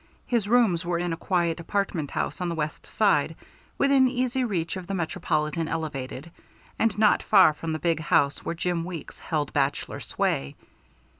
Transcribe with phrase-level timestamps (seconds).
[0.25, 3.35] His rooms were in a quiet apartment house on the West Side,
[3.77, 6.31] within easy reach of the Metropolitan Elevated,
[6.79, 10.55] and not far from the big house where Jim Weeks held bachelor sway.